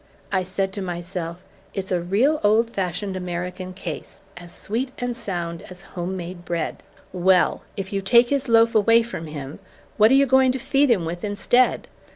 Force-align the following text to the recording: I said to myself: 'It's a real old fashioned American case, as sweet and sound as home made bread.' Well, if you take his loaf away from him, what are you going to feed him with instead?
I 0.31 0.41
said 0.41 0.73
to 0.73 0.81
myself: 0.81 1.43
'It's 1.75 1.91
a 1.91 2.01
real 2.01 2.39
old 2.43 2.71
fashioned 2.71 3.15
American 3.15 3.71
case, 3.71 4.19
as 4.35 4.51
sweet 4.51 4.91
and 4.97 5.15
sound 5.15 5.61
as 5.69 5.83
home 5.93 6.17
made 6.17 6.43
bread.' 6.43 6.81
Well, 7.13 7.61
if 7.77 7.93
you 7.93 8.01
take 8.01 8.29
his 8.29 8.49
loaf 8.49 8.73
away 8.73 9.03
from 9.03 9.27
him, 9.27 9.59
what 9.97 10.09
are 10.09 10.15
you 10.15 10.25
going 10.25 10.53
to 10.53 10.57
feed 10.59 10.89
him 10.89 11.05
with 11.05 11.23
instead? 11.23 11.87